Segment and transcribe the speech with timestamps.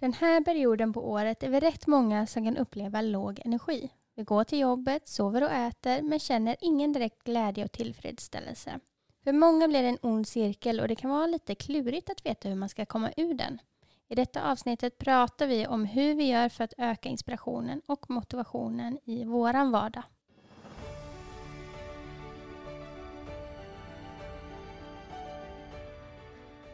[0.00, 3.90] Den här perioden på året är vi rätt många som kan uppleva låg energi.
[4.14, 8.80] Vi går till jobbet, sover och äter men känner ingen direkt glädje och tillfredsställelse.
[9.24, 12.48] För många blir det en ond cirkel och det kan vara lite klurigt att veta
[12.48, 13.58] hur man ska komma ur den.
[14.08, 18.98] I detta avsnittet pratar vi om hur vi gör för att öka inspirationen och motivationen
[19.04, 20.02] i våran vardag.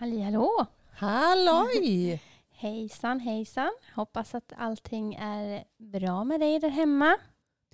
[0.00, 0.66] Halli hallå!
[0.92, 2.22] Halloj!
[2.50, 3.70] Hejsan hejsan!
[3.94, 7.16] Hoppas att allting är bra med dig där hemma.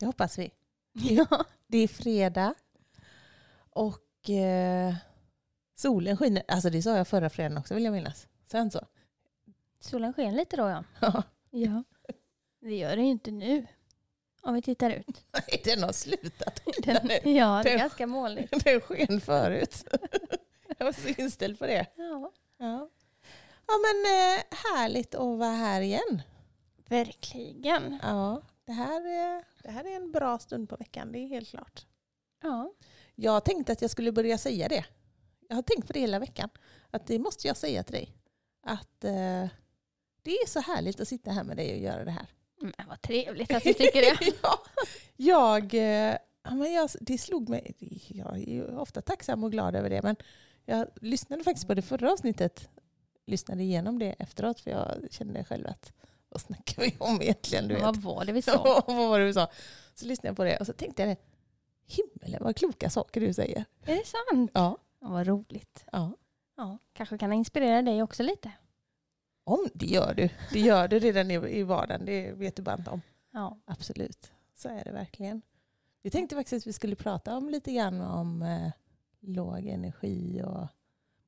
[0.00, 0.50] Det hoppas vi.
[0.92, 1.26] Ja.
[1.66, 2.54] Det är fredag
[3.70, 4.94] och eh,
[5.76, 6.42] solen skiner.
[6.48, 8.28] Alltså det sa jag förra fredagen också vill jag minnas.
[8.50, 8.80] Sen så.
[9.80, 10.68] Solen sken lite då
[11.00, 11.22] ja.
[11.50, 11.82] Ja.
[12.60, 13.66] Det gör det ju inte nu.
[14.42, 15.24] Om vi tittar ut.
[15.64, 17.30] Den har slutat Den, nu.
[17.30, 18.64] ja, det är Den- ganska molnigt.
[18.64, 19.84] Den sken förut.
[20.76, 21.86] Jag var så inställd på det.
[21.96, 22.88] Ja, Ja,
[23.66, 26.22] ja men eh, härligt att vara här igen.
[26.88, 27.98] verkligen.
[28.02, 31.50] Ja, det här, är, det här är en bra stund på veckan, det är helt
[31.50, 31.86] klart.
[32.42, 32.72] Ja.
[33.14, 34.84] Jag tänkte att jag skulle börja säga det.
[35.48, 36.48] Jag har tänkt på det hela veckan.
[36.90, 38.12] Att det måste jag säga till dig.
[38.62, 39.48] Att eh,
[40.22, 42.26] det är så härligt att sitta här med dig och göra det här.
[42.60, 44.32] Men vad trevligt att du tycker det.
[44.42, 44.58] ja,
[45.16, 47.74] jag, eh, ja, men jag, det slog mig.
[48.08, 50.02] Jag är ju ofta tacksam och glad över det.
[50.02, 50.16] Men
[50.66, 52.68] jag lyssnade faktiskt på det förra avsnittet.
[53.26, 54.60] Lyssnade igenom det efteråt.
[54.60, 55.92] För jag kände själv att
[56.28, 57.68] vad snackar vi om egentligen?
[57.68, 57.82] Du vet.
[57.84, 58.82] Vad var det vi sa?
[58.86, 59.48] Vad var det du sa?
[59.94, 61.16] Så lyssnade jag på det och så tänkte jag det.
[61.86, 63.64] Himmelen vad kloka saker du säger.
[63.84, 64.50] Är det sant?
[64.54, 64.78] Ja.
[65.00, 65.84] Ja, vad roligt.
[65.92, 66.12] ja.
[66.56, 68.52] Ja, kanske kan inspirera dig också lite.
[69.44, 70.28] Om det gör du.
[70.52, 72.04] Det gör du redan i, i vardagen.
[72.04, 73.02] Det vet du bara inte om.
[73.32, 73.58] Ja.
[73.64, 74.32] Absolut.
[74.54, 75.42] Så är det verkligen.
[76.02, 78.72] Vi tänkte faktiskt att vi skulle prata om lite grann om eh,
[79.26, 80.66] låg energi och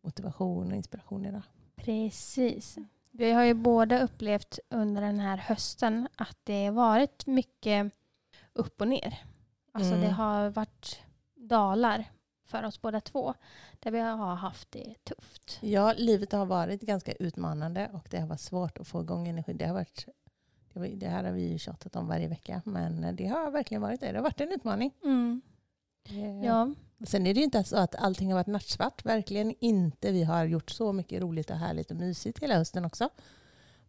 [0.01, 1.43] motivation och inspiration idag.
[1.77, 2.79] Precis.
[3.11, 7.93] Vi har ju båda upplevt under den här hösten att det har varit mycket
[8.53, 9.23] upp och ner.
[9.73, 10.05] Alltså Mm.
[10.05, 11.01] det har varit
[11.35, 12.05] dalar
[12.45, 13.35] för oss båda två.
[13.81, 15.59] Där vi har haft det tufft.
[15.63, 19.53] Ja, livet har varit ganska utmanande och det har varit svårt att få igång energi.
[19.53, 20.09] Det, har varit,
[20.95, 24.13] det, här har vi ju tjatat om varje vecka, men det har verkligen varit det.
[24.13, 24.93] Det har varit en utmaning.
[26.09, 26.75] Eh, Ja,
[27.07, 29.05] Sen är det ju inte så att allting har varit nattsvart.
[29.05, 30.13] Verkligen inte.
[30.13, 33.09] Vi har gjort så mycket roligt och härligt och mysigt hela hösten också.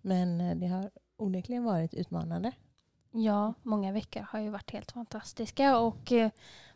[0.02, 2.52] Men eh, det har onekligen varit utmanande.
[3.12, 6.32] ja, många veckor har ju varit helt fantastiska och eh,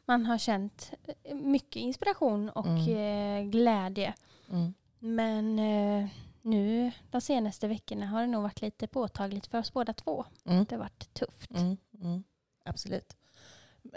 [0.06, 0.92] man har känt
[1.24, 3.52] eh, mycket inspiration och Mm.
[3.52, 4.14] glädje.
[5.00, 6.10] Men eh,
[6.42, 10.26] nu de senaste veckorna har det nog varit lite påtagligt för oss båda två.
[10.46, 10.66] Mm.
[10.70, 11.52] Det har varit tufft.
[11.52, 11.78] Mm.
[12.02, 12.24] Mm.
[12.66, 13.16] Absolut.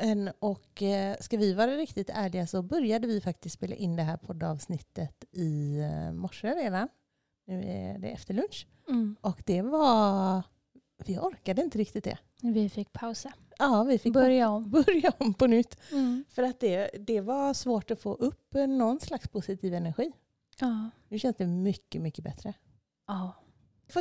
[0.00, 4.02] Men, och eh, ska vi vara riktigt ärliga så började vi faktiskt spela in det
[4.02, 6.88] här poddavsnittet i eh, morse redan.
[7.46, 8.66] Nu är det efter lunch.
[8.88, 9.16] Mm.
[9.20, 10.42] Och det var...
[11.06, 12.18] Vi orkade inte riktigt det.
[12.42, 13.32] Vi fick pausa.
[13.58, 14.70] Ja, vi fick Börja om.
[14.86, 15.76] börja om på nytt.
[15.92, 16.24] Mm.
[16.28, 20.12] För att det, det var svårt att få upp någon slags positiv energi.
[20.60, 20.90] Ja.
[21.08, 22.54] Nu känns det mycket, mycket bättre.
[23.06, 23.32] ja.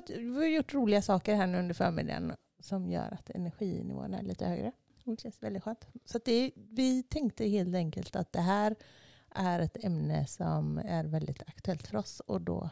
[0.07, 4.45] Vi har gjort roliga saker här nu under förmiddagen som gör att energinivån är lite
[4.45, 4.71] högre.
[5.05, 5.87] Det känns väldigt skönt.
[6.05, 8.75] Så det, vi tänkte helt enkelt att det här
[9.29, 12.69] är ett ämne som är väldigt aktuellt för oss och då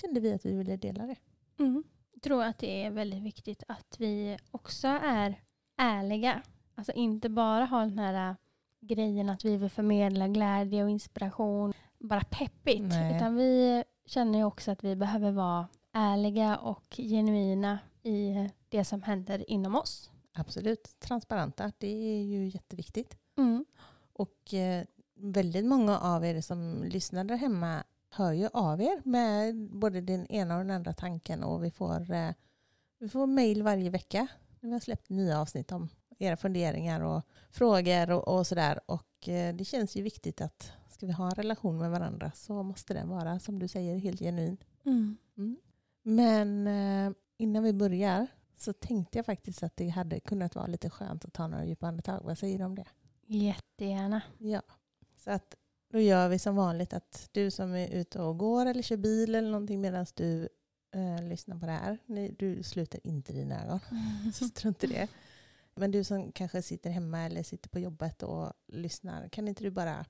[0.00, 1.16] kände vi att vi ville dela det.
[1.58, 1.84] Mm.
[2.12, 5.42] Jag tror att det är väldigt viktigt att vi också är
[5.76, 6.42] ärliga.
[6.74, 8.36] Alltså inte bara ha den här äh,
[8.80, 11.72] grejen att vi vill förmedla glädje och inspiration.
[11.98, 12.82] Bara peppigt.
[12.82, 13.16] Nej.
[13.16, 19.02] Utan vi känner ju också att vi behöver vara ärliga och genuina i det som
[19.02, 20.10] händer inom oss.
[20.32, 23.16] Absolut, transparenta, det är ju jätteviktigt.
[23.36, 23.64] Mm.
[24.12, 24.84] Och eh,
[25.14, 30.26] väldigt många av er som lyssnar där hemma hör ju av er med både den
[30.26, 32.30] ena och den andra tanken och vi får, eh,
[32.98, 34.28] vi får mejl varje vecka
[34.60, 35.88] vi har släppt nya avsnitt om
[36.18, 38.80] era funderingar och frågor och, och sådär.
[38.86, 42.62] Och eh, det känns ju viktigt att ska vi ha en relation med varandra så
[42.62, 44.56] måste den vara, som du säger, helt genuin.
[44.84, 45.16] Mm.
[46.02, 48.26] Men eh, innan vi börjar
[48.58, 51.86] så tänkte jag faktiskt att det hade kunnat vara lite skönt att ta några djupa
[51.86, 52.20] andetag.
[52.24, 52.86] Vad säger du om det?
[53.26, 54.22] Jättegärna.
[54.38, 54.62] Ja.
[55.16, 55.54] Så att
[55.90, 59.34] då gör vi som vanligt att du som är ute och går eller kör bil
[59.34, 60.48] eller någonting medan du
[60.94, 61.98] eh, lyssnar på det här.
[62.06, 63.80] Ni, du sluter inte dina ögon.
[64.34, 65.08] Så strunt i det.
[65.74, 69.70] Men du som kanske sitter hemma eller sitter på jobbet och lyssnar, kan inte du
[69.70, 70.06] bara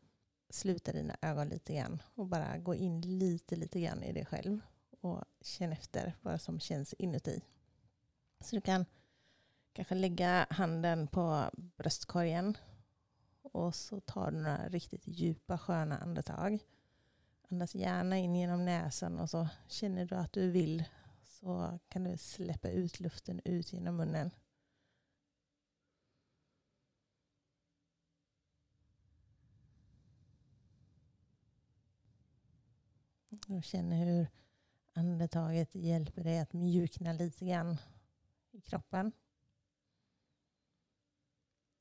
[0.50, 4.60] sluta dina ögon lite grann och bara gå in lite, lite grann i dig själv
[5.00, 7.42] och känna efter vad som känns inuti.
[8.40, 8.86] Så du kan
[9.72, 12.56] kanske lägga handen på bröstkorgen
[13.42, 16.58] och så tar du några riktigt djupa sköna andetag.
[17.50, 20.84] Andas gärna in genom näsan och så känner du att du vill
[21.24, 24.30] så kan du släppa ut luften ut genom munnen.
[33.48, 34.28] Och känner hur
[34.92, 37.78] andetaget hjälper dig att mjukna lite grann
[38.58, 39.12] i kroppen.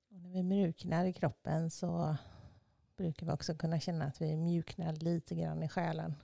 [0.10, 2.18] Och när vi mjuknar i kroppen så
[2.96, 6.16] brukar vi också kunna känna att vi mjuknar lite grann i själen.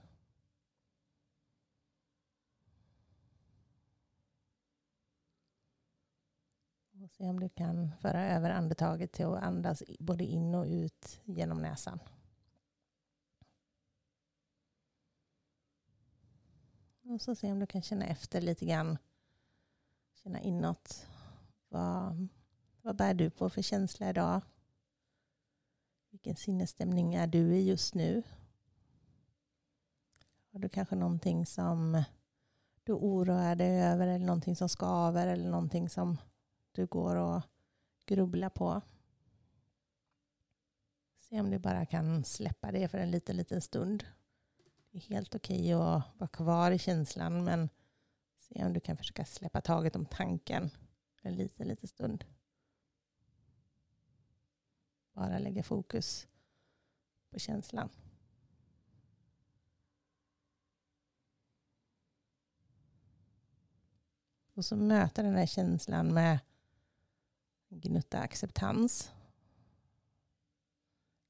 [7.02, 11.20] Och se om du kan föra över andetaget till att andas både in och ut
[11.24, 11.98] genom näsan.
[17.02, 18.98] Och så se om du kan känna efter lite grann.
[20.24, 21.06] Känna inåt.
[21.68, 22.28] Vad,
[22.82, 24.40] vad bär du på för känsla idag?
[26.10, 28.22] Vilken sinnesstämning är du i just nu?
[30.52, 32.02] Har du kanske någonting som
[32.84, 36.16] du oroar dig över eller någonting som skaver eller någonting som
[36.72, 37.42] du går och
[38.06, 38.80] grubblar på?
[41.20, 44.04] Se om du bara kan släppa det för en liten, liten stund.
[44.90, 47.68] Det är helt okej att vara kvar i känslan men
[48.44, 50.70] se om du kan försöka släppa taget om tanken
[51.24, 52.24] en liten, liten stund.
[55.12, 56.28] Bara lägga fokus
[57.30, 57.88] på känslan.
[64.54, 66.38] Och så möta den här känslan med
[67.68, 69.12] en gnutta acceptans.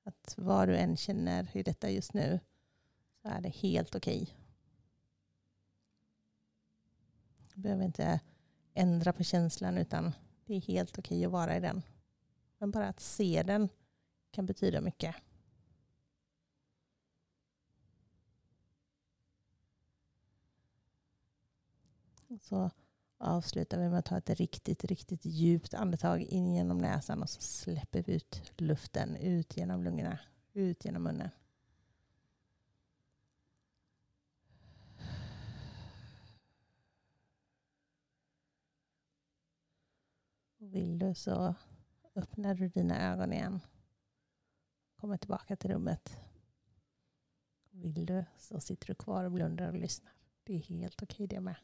[0.03, 2.41] Att vad du än känner i detta just nu
[3.23, 4.23] så är det helt okej.
[4.23, 4.44] Okay.
[7.55, 8.21] Du behöver inte
[8.75, 10.13] ändra på känslan utan
[10.47, 11.83] det är helt okej att vara i den.
[12.59, 13.69] Men bara att se den
[14.31, 15.15] kan betyda mycket.
[22.41, 22.71] Så
[23.19, 27.41] avslutar vi med att ta ett riktigt, riktigt djupt andetag in genom näsan och så
[27.41, 30.19] släpper vi ut luften ut genom lungorna,
[30.53, 31.31] ut genom munnen.
[40.75, 41.55] Vill du så
[42.15, 43.61] öppnar du dina ögon igen.
[44.97, 46.17] Kommer tillbaka till rummet.
[47.71, 50.13] Vill du så sitter du kvar och blundar och lyssnar.
[50.45, 51.57] Det är helt okej det med.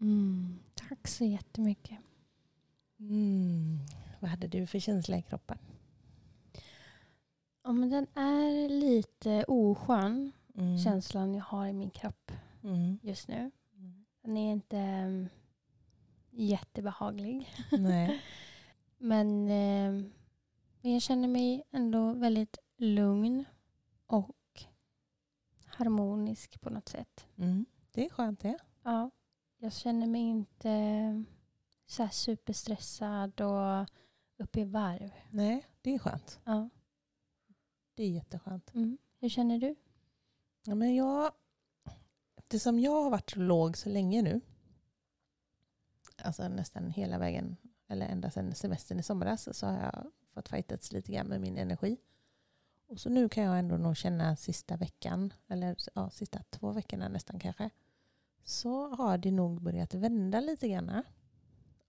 [0.00, 1.98] Mm, tack så jättemycket.
[2.98, 3.78] Mm.
[4.20, 5.58] Vad hade du för känsla i kroppen?
[7.62, 10.78] Ja, men den är lite oskön, mm.
[10.78, 12.32] känslan jag har i min kropp
[12.62, 12.98] mm.
[13.02, 13.50] just nu.
[13.76, 14.04] Mm.
[14.22, 14.78] Den är inte
[16.32, 17.50] jättebehaglig.
[17.70, 18.22] Nej.
[18.98, 20.04] men, eh,
[20.92, 23.44] jag känner mig ändå väldigt lugn
[24.06, 24.36] och
[25.66, 27.26] harmonisk på något sätt.
[27.36, 27.66] Mm.
[27.92, 28.58] Det är skönt det.
[28.82, 29.10] Ja.
[29.58, 31.24] Jag känner mig inte
[31.86, 33.88] så superstressad och
[34.38, 35.10] uppe i varv.
[35.30, 36.40] Nej, det är skönt.
[36.44, 36.68] Ja.
[37.94, 38.74] Det är jätteskönt.
[38.74, 38.98] Mm.
[39.20, 39.74] Hur känner du?
[40.64, 41.32] Ja, men jag,
[42.36, 44.40] eftersom jag har varit låg så länge nu,
[46.24, 47.56] alltså nästan hela vägen,
[47.88, 51.56] eller ända sedan semestern i somras, så har jag fått fightats lite grann med min
[51.56, 51.96] energi.
[52.88, 57.08] Och så nu kan jag ändå nog känna sista veckan, eller ja, sista två veckorna
[57.08, 57.70] nästan kanske,
[58.44, 61.02] så har det nog börjat vända lite grann.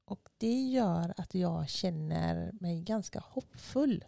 [0.06, 4.06] Och det gör att jag känner mig ganska hoppfull.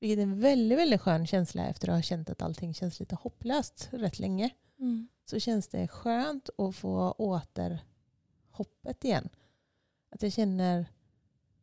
[0.00, 3.14] Vilket är en väldigt, väldigt skön känsla efter att ha känt att allting känns lite
[3.14, 4.50] hopplöst rätt länge.
[4.78, 5.08] Mm.
[5.24, 7.78] Så känns det skönt att få åter
[8.60, 9.28] hoppet igen.
[10.10, 10.86] Att jag känner,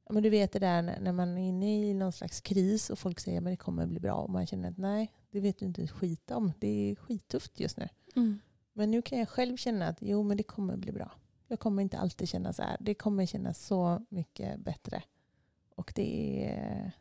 [0.09, 3.19] men du vet det där när man är inne i någon slags kris och folk
[3.19, 5.87] säger att det kommer bli bra och man känner att nej, det vet du inte
[5.87, 6.53] skit om.
[6.59, 7.89] Det är skittufft just nu.
[8.15, 8.39] Mm.
[8.73, 11.11] Men nu kan jag själv känna att jo, men det kommer bli bra.
[11.47, 12.77] Jag kommer inte alltid känna så här.
[12.79, 15.03] Det kommer kännas så mycket bättre.
[15.75, 16.91] Och det är,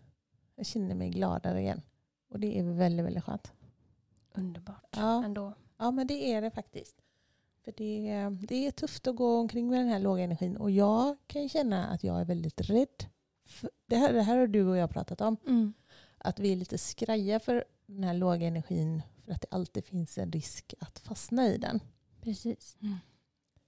[0.54, 1.82] jag känner mig gladare igen.
[2.28, 3.52] Och det är väldigt, väldigt skönt.
[4.34, 5.24] Underbart ja.
[5.24, 5.52] ändå.
[5.78, 7.02] Ja, men det är det faktiskt.
[7.66, 10.56] För det, det är tufft att gå omkring med den här låga energin.
[10.56, 13.06] Och jag kan känna att jag är väldigt rädd.
[13.86, 15.36] det, här, det här har du och jag pratat om.
[15.46, 15.72] Mm.
[16.18, 20.18] att vi är lite skraja för den här låga energin för att det alltid finns
[20.18, 21.80] en risk att fastna i den.
[22.20, 22.76] Precis.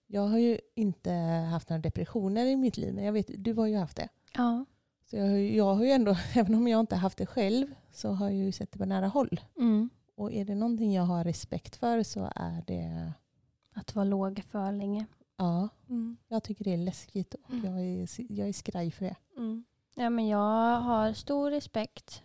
[0.07, 1.11] Jag har ju inte
[1.51, 4.09] haft några depressioner i mitt liv, men jag vet, du har ju haft det.
[4.35, 4.65] Ja.
[5.11, 7.75] Så jag, har ju- jag har ju ändå, även om jag inte haft det själv,
[7.93, 9.41] så har jag ju sett det på nära håll.
[9.59, 9.91] Mm.
[10.15, 13.13] Och är det någonting jag har respekt för så är det,
[13.81, 15.07] Att vara låg för länge.
[15.37, 16.17] ja, Mm.
[16.29, 17.65] jag tycker det är läskigt och Mm.
[17.65, 19.17] jag är, jag är skraj för det.
[19.37, 19.65] Mm.
[19.95, 22.23] Ja, men jag har stor respekt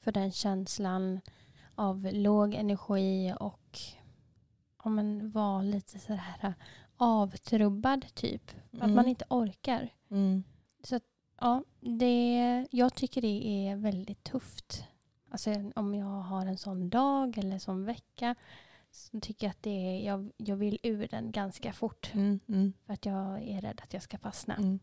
[0.00, 1.20] för den känslan
[1.74, 3.78] av låg energi och
[4.84, 6.54] ja, men vara lite sådär
[6.96, 8.50] avtrubbad typ.
[8.72, 8.94] Att Mm.
[8.94, 9.88] man inte orkar.
[10.10, 10.42] Mm.
[11.40, 14.84] Ja, det, jag tycker det är väldigt tufft.
[15.30, 18.34] Alltså om jag har en sån dag eller sån vecka
[18.96, 22.10] så tycker jag att det är, jag, jag vill ur den ganska fort.
[22.14, 22.40] Mm.
[22.48, 22.72] Mm.
[22.86, 24.54] För att jag är rädd att jag ska fastna.
[24.54, 24.78] Mm.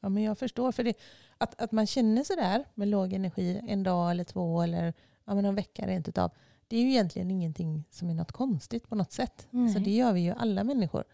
[0.00, 0.72] Ja, men jag förstår.
[0.72, 0.94] För det,
[1.38, 5.44] att, att man känner sådär med låg energi en dag eller två eller ja, men
[5.44, 6.30] en vecka rent utav.
[6.68, 9.46] Det är ju egentligen ingenting som är något konstigt på något sätt.
[9.50, 9.72] Nej.
[9.72, 11.04] Så det gör vi ju alla människor.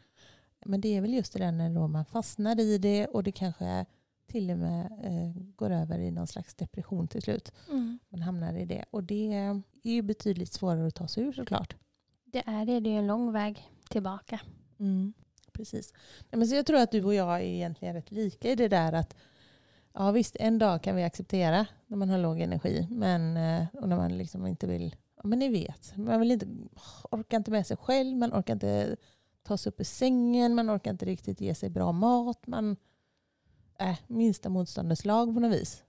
[0.65, 3.33] Men det är väl just det där när då man fastnar i det och det
[3.33, 3.87] kanske
[4.27, 7.53] till och med eh, går över i någon slags depression till slut.
[7.69, 7.99] Mm.
[8.09, 8.85] Man hamnar i det.
[8.91, 11.77] Och det är ju betydligt svårare att ta sig ur såklart.
[12.33, 12.81] Det är det.
[12.81, 14.41] Det är en lång väg tillbaka.
[14.79, 15.13] Mm.
[15.53, 15.93] Precis.
[16.31, 18.93] Men så jag tror att du och jag är egentligen rätt lika i det där
[18.93, 19.17] att
[19.93, 23.89] ja visst, en dag kan vi acceptera när man har låg energi men, eh, och
[23.89, 26.47] när man liksom inte vill, ja, men ni vet, man vill inte,
[27.11, 28.97] orkar inte med sig själv, man orkar inte
[29.43, 32.77] ta sig upp ur sängen, man orkar inte riktigt ge sig bra mat, man
[33.79, 35.85] äh, minsta motståndets lag på något vis.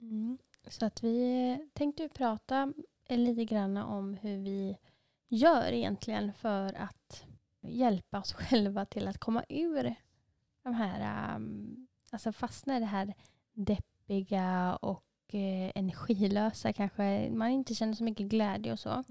[0.00, 0.38] Mm.
[0.68, 2.72] Så att vi tänkte prata
[3.08, 4.76] lite grann om hur vi
[5.32, 7.24] gör egentligen för att
[7.60, 9.94] hjälpa oss själva till att komma ur
[10.62, 13.14] de här, um, alltså fastna i det här
[13.52, 17.30] deppiga och eh, energilösa kanske.
[17.30, 19.04] Man inte känner så mycket glädje och så.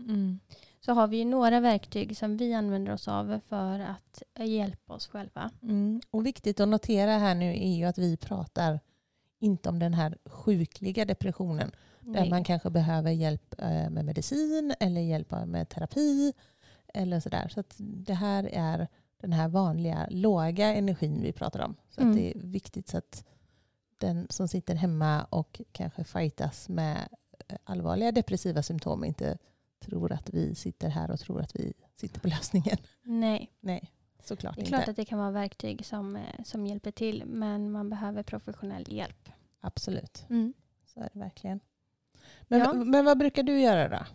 [0.80, 5.08] Så har vi ju några verktyg som vi använder oss av för att hjälpa oss
[5.08, 5.52] själva.
[5.62, 6.02] Mm.
[6.12, 8.80] Och viktigt att notera här nu är ju att vi pratar
[9.40, 12.30] inte om den här sjukliga depressionen Där Nej.
[12.30, 16.34] man kanske behöver hjälp eh, med medicin eller hjälp med terapi.
[16.94, 17.48] Eller sådär.
[17.48, 21.76] Så att det här är den här vanliga låga energin vi pratar om.
[21.90, 22.16] Så Mm.
[22.16, 23.26] det är viktigt så att
[23.98, 26.98] den som sitter hemma och kanske fightas med
[27.48, 29.38] eh, allvarliga depressiva symptom inte
[29.80, 32.78] tror att vi sitter här och tror att vi sitter på lösningen.
[33.04, 33.52] Nej.
[33.60, 33.92] Nej,
[34.24, 34.76] såklart Det är inte.
[34.78, 38.94] klart att det kan vara verktyg som, eh, som hjälper till men man behöver professionell
[38.94, 39.30] hjälp.
[39.60, 40.54] Absolut, Mm.
[40.86, 41.60] så är det verkligen.
[42.52, 42.74] Men, Ja.
[42.74, 44.06] men vad brukar du göra då?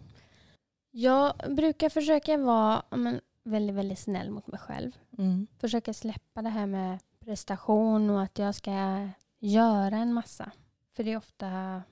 [0.91, 4.93] Jag brukar försöka vara men, väldigt, väldigt snäll mot mig själv.
[5.19, 5.47] Mm.
[5.59, 10.51] Försöka släppa det här med prestation och att jag ska göra en massa.
[10.93, 11.83] För det är ofta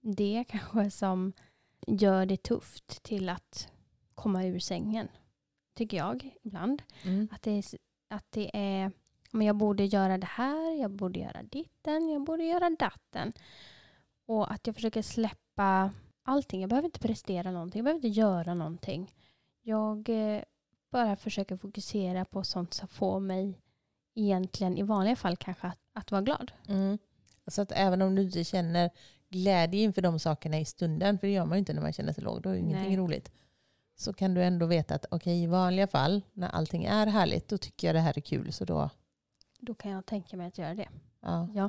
[0.00, 1.32] det kanske som
[1.86, 3.68] gör det tufft till att
[4.14, 5.08] komma ur sängen.
[5.74, 6.82] Tycker jag ibland.
[7.04, 7.28] Mm.
[7.32, 7.64] Att det är,
[8.08, 8.92] att det är
[9.30, 13.32] men jag borde göra det här, jag borde göra ditten, jag borde göra datten.
[14.26, 15.41] Och att jag försöker släppa
[16.24, 16.60] allting.
[16.60, 19.14] Jag behöver inte prestera någonting, jag behöver inte göra någonting.
[19.62, 20.42] Jag eh,
[20.90, 23.58] bara försöker fokusera på sånt som får mig
[24.14, 26.52] egentligen i vanliga fall kanske att, att vara glad.
[26.68, 26.98] Mm.
[27.46, 28.90] Så att även om du inte känner
[29.28, 32.12] glädje inför de sakerna i stunden, för det gör man ju inte när man känner
[32.12, 32.96] sig låg, då är det ingenting Nej.
[32.96, 33.32] roligt.
[33.96, 37.58] Så kan du ändå veta att okej, i vanliga fall, när allting är härligt, då
[37.58, 38.52] tycker jag det här är kul.
[38.52, 38.90] Så då,
[39.60, 40.88] Då kan jag tänka mig att göra det.
[41.20, 41.48] ja.
[41.54, 41.68] Ja.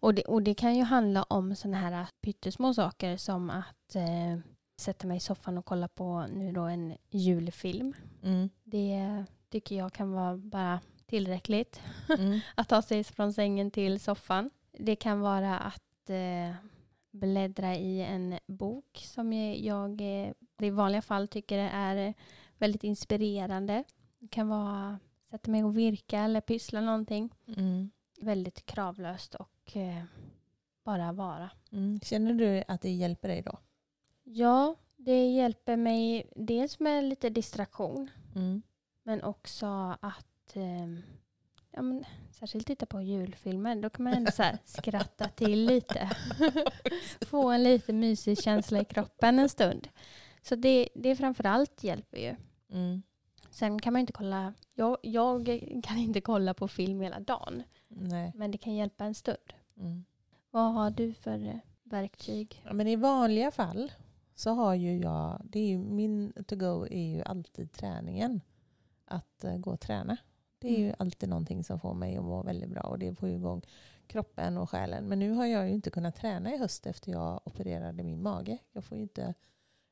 [0.00, 4.38] Och, det och det kan ju handla om sådana här pyttesmå saker som att eh,
[4.80, 7.94] sätta mig i soffan och kolla på nu då en julfilm.
[8.22, 8.50] Mm.
[8.64, 11.80] Det tycker jag kan vara bara tillräckligt.
[12.18, 12.40] Mm.
[12.54, 14.50] Att ta sig från sängen till soffan.
[14.72, 16.54] Det kan vara att eh,
[17.10, 22.14] bläddra i en bok som jag eh, i vanliga fall tycker är
[22.58, 23.84] väldigt inspirerande.
[24.18, 27.30] Det kan vara att sätta mig och virka eller pyssla någonting.
[27.56, 27.90] Mm.
[28.20, 30.02] Väldigt kravlöst och eh,
[30.84, 31.50] bara vara.
[31.72, 32.00] Mm.
[32.00, 33.58] Känner du att det hjälper dig då?
[34.24, 38.62] Ja, det hjälper mig dels med lite distraktion Mm.
[39.02, 39.66] men också
[40.00, 40.86] att eh,
[41.70, 43.76] ja, men, särskilt titta på julfilmer.
[43.76, 46.10] Då kan man ändå så skratta till lite.
[47.20, 49.88] Få en lite mysig känsla i kroppen en stund.
[50.42, 52.36] Så det, det framförallt hjälper ju.
[52.72, 53.02] Mm.
[53.50, 55.46] Sen kan man inte kolla, jag, jag
[55.84, 57.62] kan inte kolla på film hela dagen.
[57.88, 58.32] Nej.
[58.34, 59.52] Men det kan hjälpa en stund.
[59.78, 60.04] Mm.
[60.50, 62.62] Vad har du för eh, verktyg?
[62.64, 63.92] Ja, men i vanliga fall
[64.34, 68.40] så har ju jag, det är ju, min to-go är ju alltid träningen.
[69.04, 70.16] Att eh, gå och träna.
[70.58, 70.96] Det är ju Mm.
[70.98, 73.62] alltid någonting som får mig att må väldigt bra och det får igång
[74.06, 75.04] kroppen och själen.
[75.08, 78.58] Men nu har jag ju inte kunnat träna i höst efter jag opererade min mage.
[78.72, 79.34] Jag får ju inte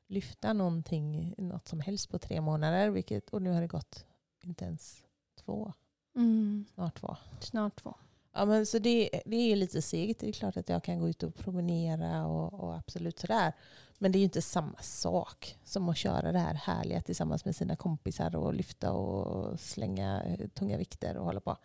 [0.07, 2.89] lyfta någonting, något som helst på tre månader.
[2.89, 4.05] Vilket, och nu har det gått
[4.43, 5.03] inte ens
[5.35, 5.73] två,
[6.15, 6.65] Mm.
[6.73, 7.15] snart två.
[7.41, 7.95] Snart två.
[8.37, 10.19] Ja, men så det, det är lite segt.
[10.19, 13.53] Det är klart att jag kan gå ut och promenera och, och absolut sådär.
[13.99, 17.55] Men det är ju inte samma sak som att köra det här härliga tillsammans med
[17.55, 21.57] sina kompisar och lyfta och slänga eh, tunga vikter och hålla på.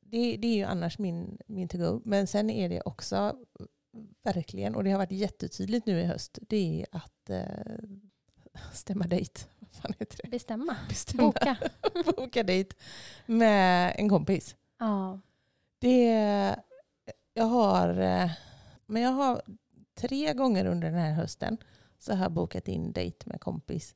[0.00, 2.00] Det, det är ju annars min, min to-go.
[2.04, 3.36] Men sen är det också
[4.22, 7.78] verkligen, och det har varit jättetydligt nu i höst, det är att eh,
[8.72, 9.40] stämma dejt.
[9.58, 10.28] Vad fan heter det?
[10.28, 10.76] Bestämma.
[10.88, 11.22] Bestämma.
[11.22, 11.56] Boka.
[12.16, 12.76] Boka dejt
[13.26, 14.56] med en kompis.
[14.78, 15.20] Ja.
[15.86, 16.56] Det,
[17.34, 18.30] jag har, eh,
[18.86, 19.42] men jag har
[19.94, 21.56] tre gånger under den här hösten
[21.98, 23.94] så har jag bokat in dejt med kompis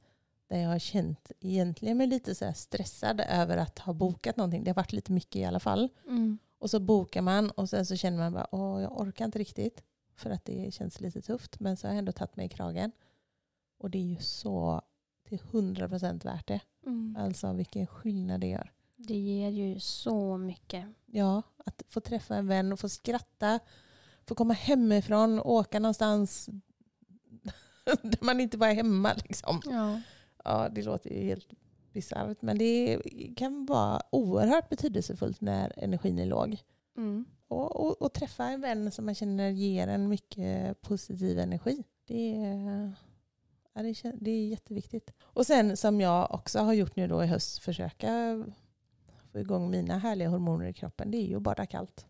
[0.49, 4.64] där jag har känt egentligen mig lite så stressad över att ha bokat någonting.
[4.64, 5.88] Det har varit lite mycket i alla fall.
[6.06, 6.38] Mm.
[6.59, 9.82] Och så bokar man och sen så känner man bara åh jag orkar inte riktigt
[10.14, 11.61] för att det känns lite tufft.
[11.61, 12.92] Men så har jag ändå tagit mig i kragen.
[13.78, 14.82] Och det är ju så
[15.28, 16.61] till hundra procent värt det.
[16.87, 17.16] Mm.
[17.18, 18.73] Alltså vilken skillnad det gör.
[19.09, 20.85] Det ger ju så mycket.
[21.07, 23.61] Ja, att få träffa en vän och få skratta.
[24.26, 26.49] Få komma hemifrån och åka någonstans
[28.02, 29.14] där man inte bara är hemma.
[29.25, 29.62] Liksom.
[29.64, 30.00] Ja.
[30.45, 31.49] Ja, det låter ju helt
[31.92, 32.42] bisarrt.
[32.42, 33.00] Men det
[33.37, 36.59] kan vara oerhört betydelsefullt när energin är låg.
[36.97, 37.25] Mm.
[37.49, 41.85] Och, och, och träffa en vän som man känner ger en mycket positiv energi.
[42.07, 42.92] Det är,
[43.73, 45.12] ja, det, det är jätteviktigt.
[45.21, 48.45] Och sen som jag också har gjort nu då i höst, försöka
[49.32, 52.06] få igång mina härliga hormoner i kroppen, det är ju att bada kallt.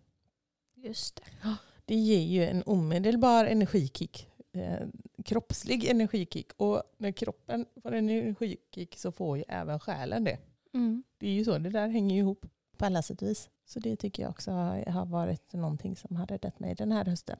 [0.74, 1.56] Just det.
[1.84, 4.28] Det ger ju en omedelbar energikick.
[4.52, 4.86] Eh,
[5.24, 6.52] kroppslig energikick.
[6.56, 10.38] Och när kroppen får en energikick så får ju även själen det.
[10.74, 11.02] Mm.
[11.18, 12.46] Det är ju så, det där hänger ju ihop
[12.76, 13.50] på alla sätt och vis.
[13.64, 17.38] Så det tycker jag också har varit någonting som har räddat mig den här hösten.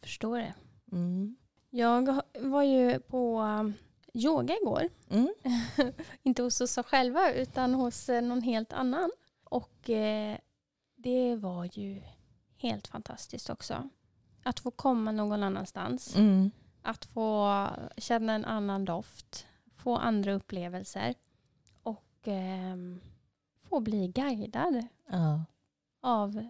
[0.00, 0.54] Förstår det.
[0.92, 1.36] Mm.
[1.70, 3.42] Jag var ju på
[4.16, 4.88] yoga igår.
[5.10, 5.34] Mm.
[6.22, 9.10] Inte hos oss själva utan hos eh, någon helt annan.
[9.44, 10.38] Och eh,
[10.96, 12.02] det var ju
[12.56, 13.88] helt fantastiskt också.
[14.42, 16.16] Att få komma någon annanstans.
[16.16, 16.50] Mm.
[16.82, 19.46] Att få känna en annan doft.
[19.76, 21.14] Få andra upplevelser.
[21.82, 23.00] Och ehm,
[23.62, 25.44] få bli guidad Ja.
[26.00, 26.48] av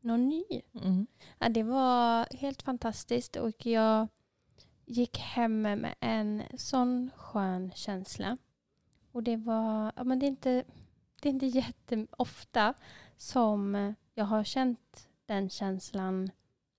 [0.00, 0.44] någon ny.
[0.82, 1.06] Mm.
[1.38, 4.08] Ja, det var helt fantastiskt och jag
[4.86, 8.36] gick hem med en sån skön känsla.
[9.12, 10.64] Och det var, ja, men det är inte,
[11.22, 12.74] det är inte jätteofta
[13.16, 16.30] som jag har känt den känslan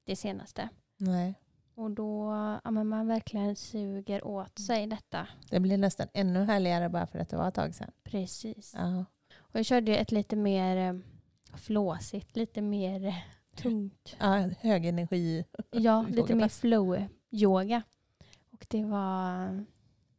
[0.03, 0.69] det senaste.
[0.97, 1.35] Nej.
[1.75, 2.31] Och då,
[2.63, 5.27] ja, men man verkligen suger åt sig detta.
[5.49, 7.91] Det blir nästan ännu härligare bara för att det var ett tag sedan.
[8.03, 8.73] Precis.
[8.77, 9.05] Ja.
[9.35, 10.99] Och jag körde ju ett lite mer eh,
[11.57, 13.15] flåsigt, lite mer eh,
[13.55, 14.15] tungt.
[14.19, 15.45] Ja, hög energi.
[15.71, 17.81] Ja, lite mer flow-yoga.
[18.65, 19.65] Och det var,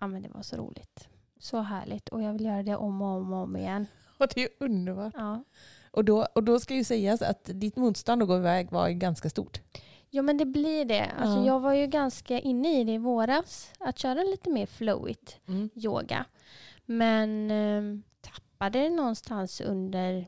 [0.00, 1.08] ja, men det var så roligt.
[1.38, 2.08] Så härligt.
[2.08, 3.86] Och jag vill göra det om och om och om igen.
[4.18, 5.14] Och det är underbart.
[5.16, 5.44] Ja.
[5.90, 9.30] Och då, och då ska ju sägas att ditt motstånd att gå iväg var ganska
[9.30, 9.60] stort.
[10.10, 11.04] Jo men det blir det.
[11.06, 11.46] Alltså, Ja.
[11.46, 13.70] Jag var ju ganska inne i det i våras.
[13.78, 15.70] Att köra lite mer flowigt Mm.
[15.74, 16.24] yoga.
[16.84, 20.26] Men eh, tappade det någonstans under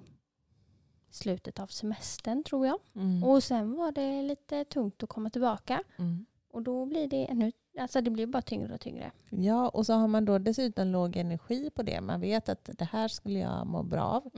[1.11, 2.79] slutet av semestern tror jag.
[2.95, 3.25] Mm.
[3.25, 5.83] Och sen var det lite tungt att komma tillbaka.
[5.99, 6.27] Mm.
[6.51, 9.13] Och då blir det ännu, alltså det blir bara tyngre och tyngre.
[9.31, 12.01] Ja, och så har man då dessutom låg energi på det.
[12.01, 14.31] Man vet att det här skulle jag må bra av.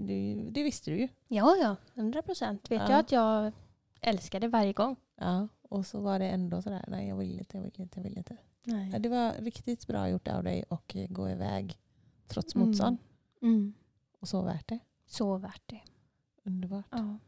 [0.00, 1.08] Det, det visste du ju.
[1.28, 1.76] Ja, ja.
[1.94, 2.70] 100 procent.
[2.70, 2.90] Vet Ja.
[2.90, 3.52] jag att jag
[4.00, 4.96] älskar det varje gång.
[5.16, 8.04] Ja, och så var det ändå sådär, nej jag vill inte, jag vill inte, jag
[8.04, 8.36] vill inte.
[8.64, 9.00] Ja, Nej.
[9.00, 11.78] det var riktigt bra gjort av dig och eh, gå iväg
[12.26, 12.68] trots Mm.
[12.68, 12.96] motstånd.
[13.42, 13.74] Mm.
[14.20, 14.78] Och så värt det.
[15.06, 15.80] Så värt det.
[16.44, 16.84] Underbart.
[16.90, 17.18] Ja.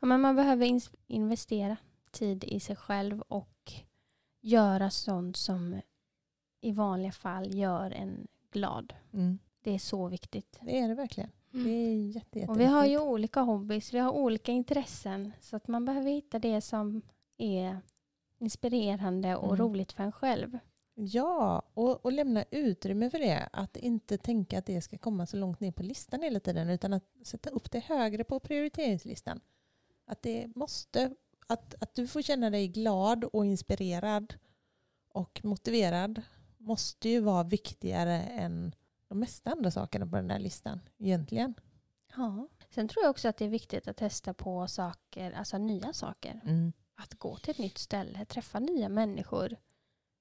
[0.00, 1.76] Ja, men man behöver investera
[2.10, 3.48] tid i sig själv och
[4.44, 5.80] göra sånt som
[6.60, 8.94] i vanliga fall gör en glad.
[9.12, 9.38] Mm.
[9.62, 10.58] Det är så viktigt.
[10.62, 11.30] Det är det verkligen.
[11.50, 15.32] Det är jätte, jätte Och vi har ju olika hobbys, vi har olika intressen.
[15.40, 17.02] Så att man behöver hitta det som
[17.36, 17.78] är
[18.38, 19.56] inspirerande och Mm.
[19.56, 20.58] roligt för en själv.
[20.94, 23.48] Ja, och, och lämna utrymme för det.
[23.52, 26.92] Att inte tänka att det ska komma så långt ner på listan hela tiden utan
[26.92, 29.40] att sätta upp det högre på prioriteringslistan.
[30.06, 31.14] Att det måste,
[31.46, 34.34] att, att du får känna dig glad och inspirerad
[35.08, 36.22] och motiverad
[36.58, 38.74] måste ju vara viktigare än
[39.08, 41.54] de mesta andra sakerna på den där listan egentligen.
[42.16, 42.48] Ja.
[42.70, 46.40] Sen tror jag också att det är viktigt att testa på saker, alltså nya saker.
[46.96, 49.56] Att gå till ett nytt ställe, träffa nya människor.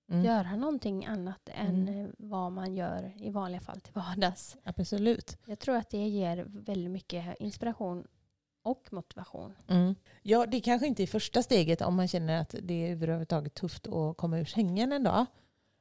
[0.10, 0.26] Mm.
[0.26, 2.06] göra någonting annat än Mm.
[2.06, 4.58] eh, vad man gör i vanliga fall till vardags.
[4.64, 5.38] Absolut.
[5.46, 8.08] Jag tror att det ger väldigt mycket inspiration
[8.64, 9.54] och motivation.
[9.68, 9.96] Mm.
[10.22, 13.88] Ja, det kanske inte är första steget om man känner att det är överhuvudtaget tufft
[13.88, 15.26] att komma ur sängen en dag.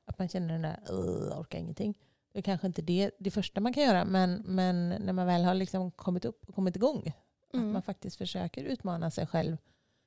[0.05, 1.95] Att man känner den där, "Ugh, orkar ingenting.
[2.33, 5.45] Det är kanske inte det, det första man kan göra, men, men när man väl
[5.45, 7.13] har liksom kommit upp och kommit igång,
[7.49, 7.73] att Mm.
[7.73, 9.57] man faktiskt försöker utmana sig själv.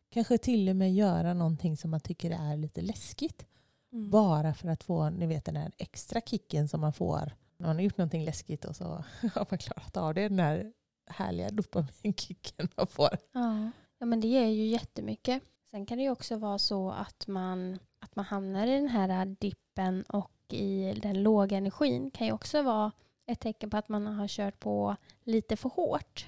[0.10, 3.46] Kanske till och med göra någonting som man tycker är lite läskigt.
[3.94, 4.10] Mm.
[4.12, 7.76] Bara för att få ni vet, den här extra kicken som man får när man
[7.76, 8.84] har gjort någonting läskigt och så
[9.34, 10.30] har man klarat av det.
[10.30, 10.74] Den här
[11.08, 13.10] härliga dopaminkicken man får.
[13.32, 13.72] Ja.
[13.98, 15.44] ja, men det ger ju jättemycket.
[15.72, 19.26] Sen kan det ju också vara så att man, att man hamnar i den här
[19.26, 22.92] dippen och i den låga energin kan ju också vara
[23.26, 26.26] ett tecken på att man har kört på lite för hårt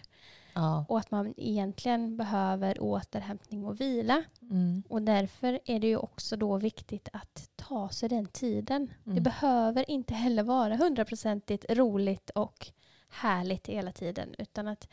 [0.54, 0.86] Ja.
[0.90, 4.24] och att man egentligen behöver återhämtning och vila.
[4.42, 4.84] Mm.
[4.90, 8.94] Och därför är det ju också då viktigt att ta sig den tiden.
[9.04, 9.24] Det Mm.
[9.24, 12.72] behöver inte heller vara hundraprocentigt roligt och
[13.10, 14.88] härligt hela tiden utan att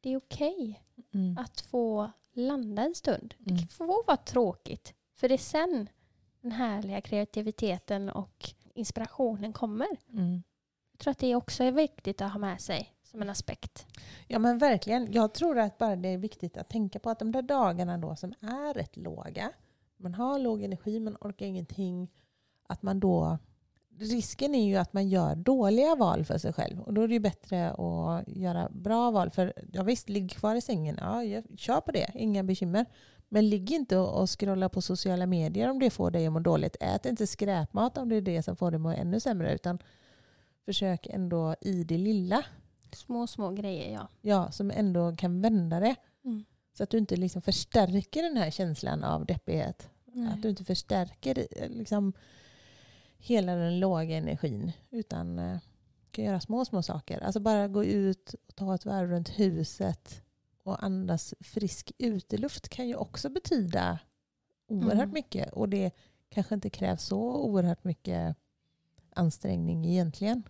[0.00, 0.80] det är okej
[1.14, 1.38] Mm.
[1.38, 3.34] att få landa en stund.
[3.38, 3.68] Det Mm.
[3.68, 4.94] får vara tråkigt.
[5.16, 5.88] För det är sen
[6.40, 9.86] den härliga kreativiteten och inspirationen kommer.
[10.12, 10.42] Mm.
[10.92, 13.86] Jag tror att det också är viktigt att ha med sig som en aspekt.
[14.28, 15.12] Ja men verkligen.
[15.12, 18.16] Jag tror att bara det är viktigt att tänka på att de där dagarna då
[18.16, 19.52] som är rätt låga,
[19.96, 22.08] man har låg energi, man orkar ingenting,
[22.66, 23.38] att man då
[23.98, 26.80] Risken är ju att man gör dåliga val för sig själv.
[26.80, 29.30] Och då är det ju bättre att göra bra val.
[29.30, 30.98] För ja, visst, ligg kvar i sängen.
[31.00, 32.10] Ja, jag- kör på det.
[32.14, 32.86] Inga bekymmer.
[33.28, 36.76] Men ligg inte och scrolla på sociala medier om det får dig att må dåligt.
[36.80, 39.54] Ät inte skräpmat om det är det som får dig att må ännu sämre.
[39.54, 39.78] Utan
[40.64, 42.44] försök ändå i det lilla
[42.96, 44.08] Små, små grejer, ja.
[44.20, 45.94] ja, som ändå kan vända det.
[46.24, 46.44] Mm.
[46.76, 49.88] Så att du inte liksom förstärker den här känslan av deppighet.
[50.32, 52.12] Att du inte förstärker liksom,
[53.24, 54.72] hela den låga energin.
[54.90, 55.58] Utan eh,
[56.10, 57.20] kan göra små, små saker.
[57.24, 60.22] Alltså bara gå ut och ta ett varv runt huset
[60.62, 63.98] och andas frisk uteluft kan ju också betyda
[64.68, 65.10] oerhört Mm.
[65.14, 65.52] mycket.
[65.52, 65.90] Och det
[66.28, 68.36] kanske inte krävs så oerhört mycket
[69.14, 70.42] ansträngning egentligen.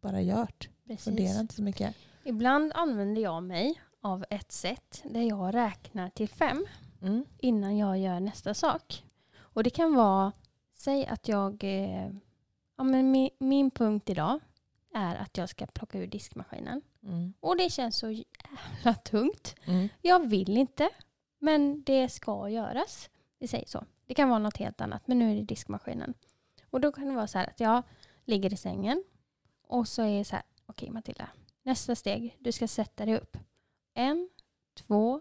[0.00, 0.68] Bara gjort.
[0.86, 1.04] Precis.
[1.04, 1.94] Fundera inte så mycket.
[2.24, 6.66] Ibland använder jag mig av ett sätt där jag räknar till fem
[7.02, 7.24] Mm.
[7.38, 9.04] innan jag gör nästa sak.
[9.38, 10.32] Och det kan vara,
[10.80, 12.10] säg att jag, eh,
[12.76, 14.40] ja men min, min punkt idag
[14.94, 16.82] är att jag ska plocka ur diskmaskinen.
[17.02, 17.32] Mm.
[17.40, 19.54] Och det känns så jävla tungt.
[19.64, 19.88] Mm.
[20.02, 20.90] Jag vill inte,
[21.38, 23.10] men det ska göras.
[23.38, 23.84] Vi säger så.
[24.06, 26.14] Det kan vara något helt annat, men nu är det diskmaskinen.
[26.70, 27.82] Och då kan det vara så här att jag
[28.24, 29.04] ligger i sängen
[29.62, 31.28] och så är det så här, okej Matilda,
[31.62, 33.36] nästa steg, du ska sätta dig upp.
[33.94, 34.28] En,
[34.74, 35.20] två,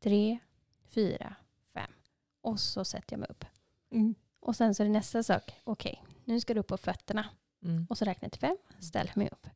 [0.00, 0.38] tre,
[0.84, 1.34] fyra,
[1.74, 1.92] fem.
[2.40, 3.44] Och så sätter jag mig upp.
[3.90, 4.14] Mm.
[4.42, 7.24] Och sen så är det nästa sak, okej, nu ska du upp på fötterna.
[7.64, 7.86] Mm.
[7.90, 9.46] Och så räknar jag till fem, ställer mig upp.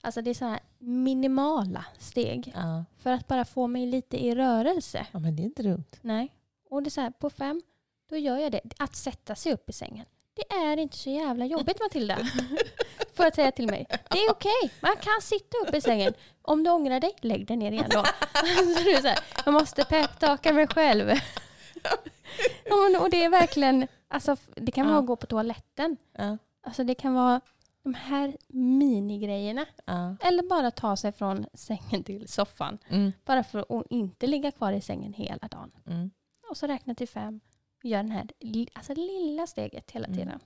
[0.00, 2.84] Alltså det är så här minimala steg Ja.
[2.98, 5.06] för att bara få mig lite i rörelse.
[5.12, 5.84] ja, men det är inte dumt.
[6.00, 6.34] Nej.
[6.70, 7.62] Och det är så här, på fem,
[8.10, 8.60] då gör jag det.
[8.78, 10.06] Att sätta sig upp i sängen.
[10.34, 12.18] Det är inte så jävla jobbigt Matilda.
[13.14, 13.86] Får jag säga till mig.
[14.10, 14.70] Det är okej.
[14.80, 16.14] Man kan sitta upp i sängen.
[16.42, 18.04] Om du ångrar dig, lägg dig ner igen då.
[18.76, 21.10] så det är så här, jag måste peptalka mig själv.
[23.00, 25.00] och det är verkligen, alltså, det kan vara Ja.
[25.00, 25.96] att gå på toaletten.
[26.12, 26.38] Ja.
[26.60, 27.40] Alltså det kan vara
[27.82, 29.66] de här minigrejerna.
[29.84, 30.16] Ja.
[30.20, 32.78] Eller bara ta sig från sängen till soffan.
[32.88, 33.12] Mm.
[33.24, 35.70] Bara för att inte ligga kvar i sängen hela dagen.
[35.86, 36.10] Mm.
[36.50, 37.40] Och så räkna till fem.
[37.82, 38.26] Gör den här
[38.72, 40.18] alltså lilla steget hela Mm.
[40.18, 40.40] tiden.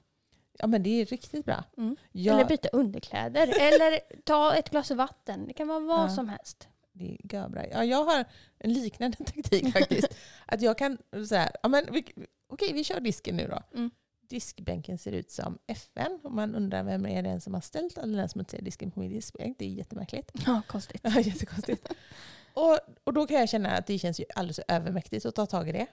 [0.58, 1.64] Ja men det är riktigt bra.
[1.76, 1.96] Mm.
[2.12, 3.42] Jag, Eller byta underkläder.
[3.60, 5.46] eller ta ett glas vatten.
[5.46, 6.68] Det kan vara vad som helst.
[6.92, 7.66] det är görbra.
[7.68, 8.24] Ja, jag har
[8.58, 10.14] en liknande taktik faktiskt.
[10.46, 10.98] att jag kan
[11.28, 11.84] säga, ja, men
[12.56, 13.62] okej vi kör disken nu då.
[13.78, 13.90] Mm.
[14.28, 16.20] Diskbänken ser ut som FN.
[16.22, 19.10] Och man undrar vem är den som har ställt all den smutsiga disken på min
[19.12, 19.58] diskbänk.
[19.58, 20.32] Det är jättemärkligt.
[20.46, 21.00] Ja, konstigt.
[21.04, 21.88] Ja, jättekonstigt.
[22.54, 25.68] och, och då kan jag känna att det känns ju alldeles övermäktigt att ta tag
[25.68, 25.86] i det.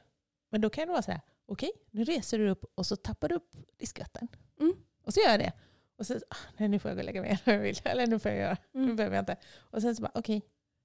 [0.52, 3.30] Men då kan det vara så här, okej, nu reser du upp och så tappar
[3.30, 4.28] du upp diskvatten.
[4.60, 4.74] Mm.
[5.06, 5.52] Och så gör jag det.
[5.98, 7.80] Och så, ah, nej, nu får jag gå och lägga mig igen om jag vill.
[7.84, 8.96] Eller nu får jag göra, nu Mm.
[8.96, 9.36] behöver jag inte.
[9.58, 10.42] Och sen så bara, okej,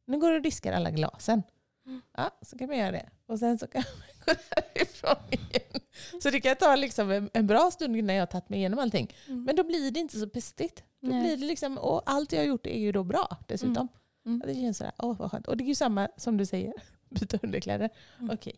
[0.06, 1.42] nu går du och diskar alla glasen.
[1.88, 2.02] Mm.
[2.16, 3.08] Ja, så kan man göra det.
[3.26, 4.42] Och sen så kan man gå
[4.74, 5.80] därifrån igen.
[6.22, 8.78] Så det kan ta liksom en, en bra stund innan jag har tagit mig igenom
[8.78, 9.14] allting.
[9.26, 9.44] Mm.
[9.44, 10.84] Men då blir det inte så pestigt.
[11.00, 11.20] Då Nej.
[11.22, 13.88] blir det liksom, och allt jag har gjort är ju då bra dessutom.
[14.26, 14.40] Mm.
[14.44, 15.48] Ja, Det känns sådär, åh vad skönt.
[15.48, 16.72] Och det är ju samma som du säger,
[17.08, 17.90] byta underkläder.
[18.18, 18.30] Mm.
[18.30, 18.56] Okej,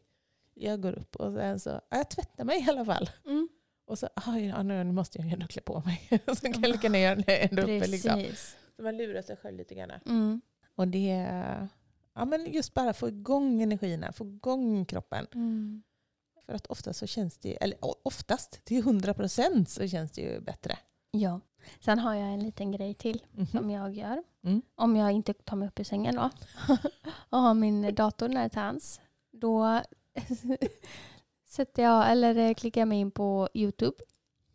[0.54, 3.10] jag går upp och sen så, ja, jag tvättar mig i alla fall.
[3.26, 3.48] Mm.
[3.86, 6.20] Och så, ah, ja, nu måste jag ju ändå klä på mig.
[6.26, 7.86] så kan jag lika gärna göra det ändå uppe.
[7.86, 8.24] Liksom.
[8.76, 9.90] Så man lurar sig själv lite grann.
[10.06, 10.40] Mm.
[10.74, 11.28] Och det,
[12.20, 15.26] ja men just bara få igång energierna, få igång kroppen.
[15.34, 15.82] Mm.
[16.46, 20.78] För att oftast så känns det, eller oftast, till 100% så känns det ju bättre.
[21.10, 21.40] Ja.
[21.80, 23.46] Sen har jag en liten grej till Mhm.
[23.46, 24.22] som jag gör.
[24.44, 24.62] Mm.
[24.74, 26.30] Om jag inte tar mig upp ur sängen då.
[27.30, 29.00] och har min dator nära till hands.
[29.32, 29.82] Då
[31.46, 33.96] sätter jag, eller klickar jag mig in på Youtube.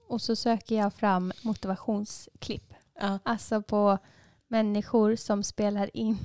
[0.07, 2.73] Och så söker jag fram motivationsklipp.
[2.99, 3.19] Ja.
[3.23, 3.97] Alltså på
[4.47, 6.17] människor som spelar in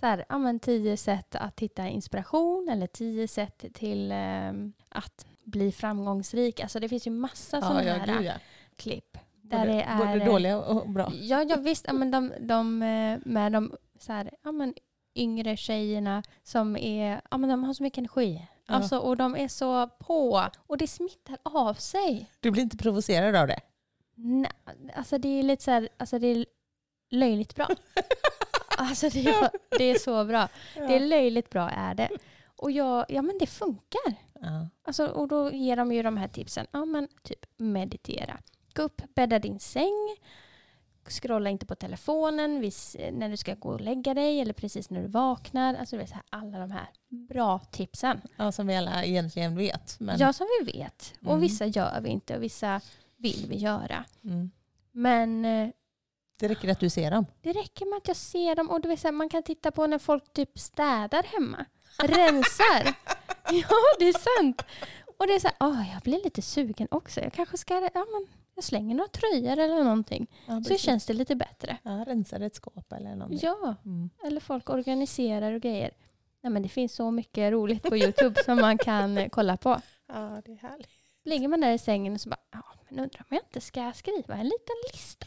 [0.00, 4.52] så här, ja, men tio sätt att hitta inspiration eller tio sätt till eh,
[4.88, 6.60] att bli framgångsrik.
[6.60, 8.32] Alltså det finns ju massa Ja, sådana ja, här gud ja.
[8.76, 9.18] klipp.
[9.42, 11.12] Där Både, det är, både dåliga och bra.
[11.14, 11.84] Ja, ja visst.
[11.86, 14.74] Ja, men de, de eh, med de så här, ja, men
[15.14, 18.48] yngre tjejerna som är, ja, men de har så mycket energi.
[18.66, 20.48] Alltså, och de är så på.
[20.66, 22.30] Och det smittar av sig.
[22.40, 23.60] Du blir inte provocerad av det?
[24.14, 24.52] Nej,
[24.94, 26.46] alltså det är lite så här, alltså det är
[27.10, 27.68] löjligt bra.
[28.88, 30.48] alltså det är, det är så bra.
[30.74, 32.08] Det är löjligt bra är det.
[32.56, 34.14] Och jag, ja men det funkar.
[34.40, 34.68] Ja.
[34.84, 36.66] Alltså, och då ger de ju de här tipsen.
[36.70, 38.38] Ja men typ meditera.
[38.74, 40.16] Gå upp, bädda din säng.
[41.08, 45.02] Scrolla inte på telefonen vis, när du ska gå och lägga dig eller precis när
[45.02, 45.74] du vaknar.
[45.74, 48.20] Alltså du vet, så här, alla de här bra tipsen.
[48.36, 49.96] ja, som vi alla egentligen vet.
[50.00, 51.14] Men, Ja, som vi vet.
[51.20, 51.40] Och Mm.
[51.40, 52.80] vissa gör vi inte och vissa
[53.16, 54.04] vill vi göra.
[54.24, 54.50] mm.
[54.92, 55.68] Men eh,
[56.40, 57.26] Det räcker att du ser dem.
[57.42, 58.70] det räcker med att jag ser dem.
[58.70, 61.64] Och du vet, så här, man kan titta på när folk typ städar hemma.
[62.02, 62.94] Rensar.
[63.50, 64.62] ja, det är sant.
[65.18, 67.20] Och det är så här, åh, jag blir lite sugen också.
[67.20, 70.26] Jag kanske ska, ja men jag slänger några tröjor eller någonting.
[70.46, 71.76] Ja, Så känns det lite bättre.
[71.82, 73.38] Ja, rensar ett skåp eller någonting.
[73.42, 74.10] Ja, Mm.
[74.24, 75.90] eller folk organiserar och grejer.
[76.42, 79.80] Nej, men det finns så mycket roligt på Youtube som man kan eh, kolla på.
[80.08, 80.88] Ja, det är härligt.
[81.24, 83.92] Ligger man där i sängen och så bara, ja, men undrar om jag inte ska
[83.94, 85.26] skriva en liten lista.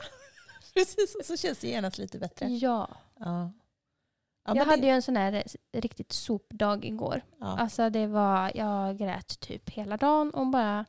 [0.86, 2.48] Precis, och så känns det genast lite bättre.
[2.48, 3.52] Ja, Ja.
[4.46, 7.22] Ja, jag hade det, ju en sån här riktigt sopdag igår.
[7.40, 7.46] ja.
[7.46, 10.86] Alltså det var, jag grät typ hela dagen och bara,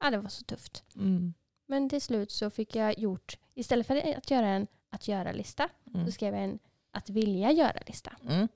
[0.00, 0.84] ja det var så tufft.
[0.96, 1.34] Mm.
[1.66, 6.06] Men till slut så fick jag gjort, istället för att göra en att göra-lista, Mm.
[6.06, 6.58] så skrev jag en
[6.90, 8.16] att vilja göra-lista.
[8.28, 8.48] Mm.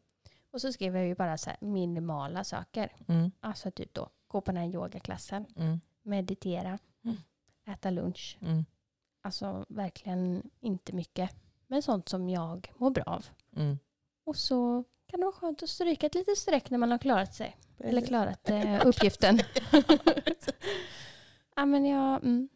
[0.51, 2.93] Och så skrev jag ju bara så minimala saker.
[3.09, 3.31] Mm.
[3.41, 5.81] Alltså typ då, gå på den här yogaklassen, Mm.
[6.03, 7.17] meditera, Mm.
[7.67, 8.39] äta lunch.
[9.23, 11.31] Alltså verkligen inte mycket.
[11.67, 13.27] Men sånt som jag mår bra av.
[13.57, 13.79] Mm.
[14.25, 17.35] Och så kan det vara skönt att stryka ett litet streck när man har klarat
[17.35, 17.57] sig.
[17.79, 19.39] Eller klarat eh, uppgiften.
[21.57, 22.49] ja men ja, mm,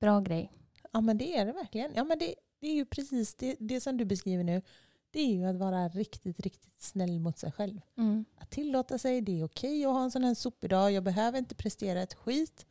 [0.00, 0.52] bra grej.
[0.92, 1.94] Ja men det är det verkligen.
[1.94, 4.62] Ja, men det, det är ju precis det, det som du beskriver nu.
[5.10, 7.80] Det är ju att vara riktigt, riktigt snäll mot sig själv.
[7.96, 8.24] Mm.
[8.36, 10.92] Att tillåta sig, det är okej att ha en sån här sopig dag.
[10.92, 12.66] Jag behöver inte prestera ett skit.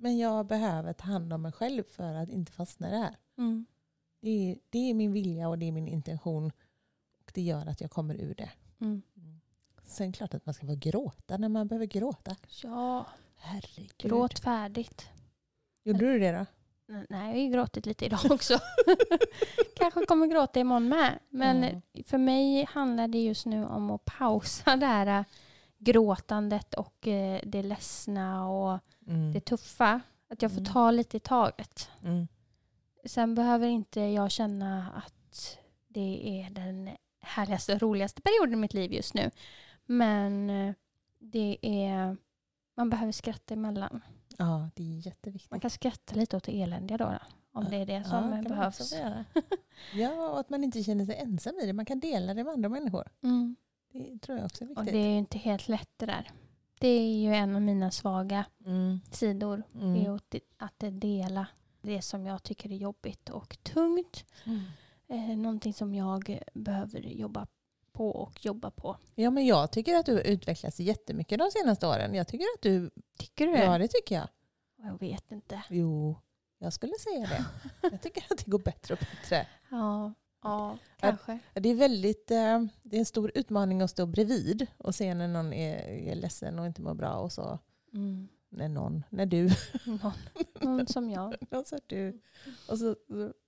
[0.00, 3.16] Men jag behöver ta hand om mig själv för att inte fastna i det här.
[3.38, 3.66] Mm.
[4.20, 6.52] Det är, det är min vilja och det är min intention.
[7.24, 8.50] Och det gör att jag kommer ur det.
[8.80, 9.02] Mm.
[9.84, 12.36] Sen klart att man ska få gråta när man behöver gråta.
[12.62, 13.06] Ja,
[13.36, 13.92] Herregud.
[13.98, 15.08] gråt färdigt.
[15.84, 16.46] Gjorde du det då?
[16.86, 18.58] Nej, jag har ju gråtit lite idag också.
[19.76, 21.18] Kanske kommer gråta imorgon med.
[21.28, 22.02] Men Ja.
[22.06, 25.24] för mig handlar det just nu om att pausa det här äh,
[25.78, 29.32] gråtandet och eh, det ledsna och Mm.
[29.32, 30.00] det tuffa.
[30.30, 30.72] Att jag får Mm.
[30.72, 31.90] ta lite i taget.
[32.02, 32.28] Mm.
[33.04, 36.90] Sen behöver inte jag känna att det är den
[37.20, 39.30] härligaste och roligaste perioden i mitt liv just nu.
[39.86, 40.74] Men eh,
[41.18, 42.16] det är,
[42.74, 44.00] man behöver skratta emellan.
[44.38, 45.50] Ja, det är jätteviktigt.
[45.50, 47.04] Man kan skratta lite åt det eländiga då.
[47.04, 47.18] då
[47.52, 48.94] om det är det som Ja, behövs.
[49.94, 51.72] ja, och att man inte känner sig ensam i det.
[51.72, 53.08] Man kan dela det med andra människor.
[53.22, 53.56] Mm.
[53.92, 54.92] Det tror jag också är Och viktigt.
[54.92, 56.30] det är ju inte helt lätt det där.
[56.80, 59.00] Det är ju en av mina svaga Mm.
[59.10, 59.62] sidor.
[59.74, 60.18] Mm.
[60.56, 61.46] att dela
[61.82, 64.24] det som jag tycker är jobbigt och tungt.
[64.44, 64.60] Mm.
[65.08, 67.46] Eh, någonting som jag behöver jobba
[67.92, 68.96] på och jobba på.
[69.14, 72.14] Ja, men jag tycker att du har utvecklats jättemycket de senaste åren.
[72.14, 72.90] Jag tycker att du...
[73.18, 73.64] Tycker du det?
[73.64, 74.28] Ja, det tycker jag.
[74.76, 75.62] Jag vet inte.
[75.70, 76.16] Jo,
[76.58, 77.44] jag skulle säga det.
[77.92, 79.46] Jag tycker att det går bättre och bättre.
[79.70, 81.38] Ja, ja kanske.
[81.54, 82.30] Det är väldigt...
[82.30, 85.76] Eh, det är en stor utmaning att stå bredvid och se när någon är,
[86.10, 87.58] är ledsen och inte mår bra och så.
[87.92, 88.28] Mm.
[88.50, 89.50] När någon, när du,
[89.84, 90.12] Någon,
[90.60, 91.34] någon som jag.
[91.50, 92.20] alltså du.
[92.68, 92.96] Och så,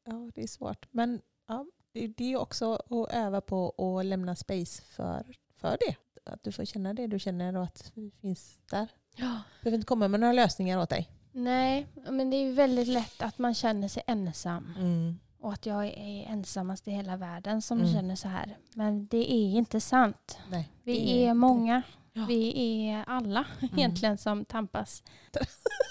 [0.04, 0.86] ja, det är svårt.
[0.90, 5.96] Men ja, det, det är också att öva på att lämna space för, för det.
[6.32, 8.88] Att du får känna det du känner och att vi finns där.
[9.16, 9.42] Ja.
[9.62, 11.08] behöver inte komma med några lösningar åt dig.
[11.32, 14.74] Nej, men det är väldigt lätt att man känner sig ensam.
[14.78, 15.18] Mm.
[15.40, 17.92] Och att jag är ensammast i hela världen som Mm.
[17.92, 18.56] känner så här.
[18.74, 20.38] Men det är inte sant.
[20.50, 21.82] Nej, Vi är, inte många.
[22.12, 22.24] Ja.
[22.28, 23.78] Vi är alla Mm.
[23.78, 25.02] egentligen som tampas.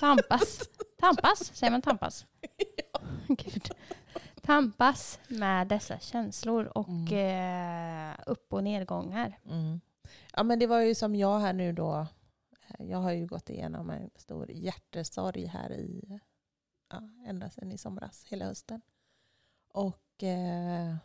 [0.01, 0.59] Tampas.
[0.99, 1.39] Tampas?
[1.55, 2.25] Säger man tampas?
[3.27, 3.69] Gud.
[4.41, 9.39] Tampas med dessa känslor och eh, upp och nedgångar.
[9.45, 9.81] Mm.
[10.33, 12.07] Ja men det var ju som jag här nu då.
[12.79, 16.19] jag har ju gått igenom en stor hjärtesorg här i,
[16.89, 18.81] ja, ända sedan i somras, hela hösten.
[19.73, 20.95] Och eh,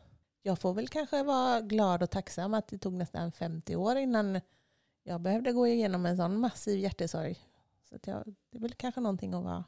[0.43, 4.41] jag får väl kanske vara glad och tacksam att det tog nästan 50 år innan
[5.03, 7.39] jag behövde gå igenom en sån massiv hjärtesorg.
[7.89, 9.65] Så att jag, det är väl kanske någonting att vara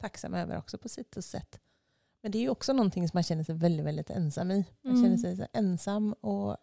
[0.00, 1.60] tacksam över också på sitt och sätt.
[2.22, 4.64] Men det är ju också någonting som man känner sig väldigt, väldigt ensam i.
[4.82, 5.04] Man Mm.
[5.04, 6.56] känner sig så ensam och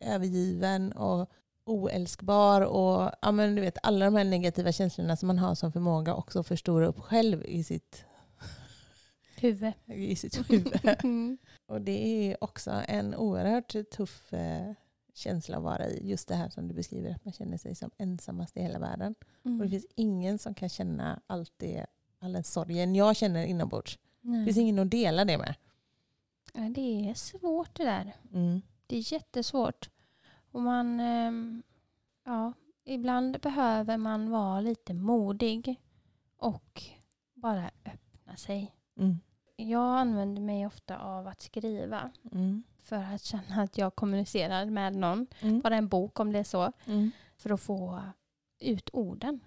[0.00, 1.30] övergiven och
[1.64, 5.72] oälskbar och ja, men du vet, alla de här negativa känslorna som man har som
[5.72, 8.04] förmåga också att förstora upp själv i sitt,
[9.40, 9.72] Huvud.
[9.86, 10.80] i sitt huvud.
[10.84, 11.38] Mm.
[11.66, 11.92] och det
[12.32, 14.72] är också en oerhört tuff eh,
[15.14, 16.08] känsla att vara i.
[16.10, 19.14] Just det här som du beskriver, att man känner sig som ensammast i hela världen.
[19.42, 19.70] Och det Mm.
[19.70, 21.86] finns ingen som kan känna allt det,
[22.18, 23.98] all den sorgen jag känner inombords.
[24.20, 25.54] Det finns ingen att dela det med.
[26.54, 28.12] Ja, det är svårt det där.
[28.32, 28.60] Mm.
[28.86, 29.90] Det är jättesvårt.
[30.52, 31.62] Och man, ehm,
[32.24, 32.52] ja,
[32.84, 35.80] ibland behöver man vara lite modig
[36.36, 36.82] och
[37.34, 38.74] bara öppna sig.
[38.98, 39.16] Mm.
[39.68, 42.62] Jag använder mig ofta av att skriva Mm.
[42.80, 45.26] för att känna att jag kommunicerar med någon.
[45.40, 45.60] Mm.
[45.60, 46.72] Bara en bok om det är så.
[46.86, 47.10] Mm.
[47.36, 48.02] För att få
[48.58, 49.40] ut orden.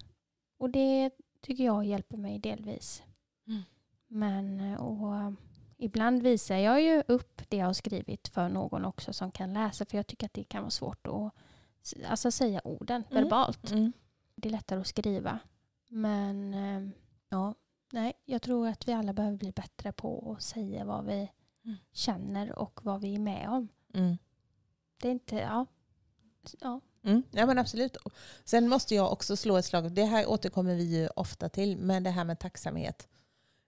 [0.57, 3.03] Och det tycker jag hjälper mig delvis.
[3.47, 3.61] Mm.
[4.07, 5.33] Men och,
[5.77, 9.85] ibland visar jag ju upp det jag har skrivit för någon också som kan läsa.
[9.85, 11.33] För jag tycker att det kan vara svårt att
[12.09, 13.23] alltså, säga orden Mm.
[13.23, 13.71] verbalt.
[13.71, 13.93] Mm.
[14.35, 15.39] Det är lättare att skriva.
[15.89, 16.89] Men eh,
[17.29, 17.53] ja,
[17.93, 21.31] nej, jag tror att vi alla behöver bli bättre på att säga vad vi
[21.65, 21.77] Mm.
[21.91, 23.67] känner och vad vi är med om.
[23.93, 24.17] Mm.
[25.01, 25.65] Det är inte, ja.
[26.59, 26.81] ja.
[27.03, 27.23] Mm.
[27.31, 27.97] Ja men absolut.
[28.43, 32.03] Sen måste jag också slå ett slag, det här återkommer vi ju ofta till, men
[32.03, 33.07] det här med tacksamhet.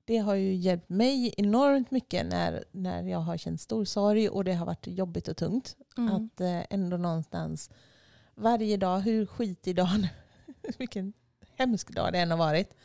[0.06, 4.44] Det har ju hjälpt mig enormt mycket när, när jag har känt stor sorg och
[4.44, 5.76] det har varit jobbigt och tungt.
[5.98, 6.16] Mm.
[6.16, 7.70] Att eh, ändå någonstans
[8.36, 10.08] varje dag, hur skitig dagen,
[10.78, 11.14] vilken
[11.58, 12.76] hemsk dag det än har varit,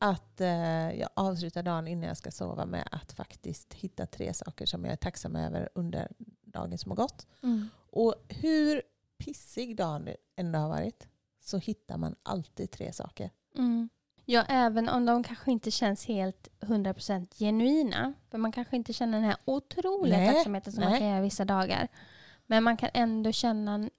[0.00, 4.66] att eh, jag avslutar dagen innan jag ska sova med att faktiskt hitta tre saker
[4.66, 6.08] som jag är tacksam över under
[6.44, 7.26] dagen som har gått.
[7.42, 7.68] Mm.
[7.90, 8.82] Och hur
[9.18, 11.08] pissig dagen ändå har varit
[11.40, 13.30] så hittar man alltid tre saker.
[13.56, 13.88] Mm.
[14.24, 18.12] Ja, även om de kanske inte känns helt 100% genuina.
[18.30, 21.00] För man kanske inte känner den här otroliga Nej, tacksamheten som man nej.
[21.00, 21.88] kan göra vissa dagar.
[22.46, 23.90] Men man kan ändå känna en,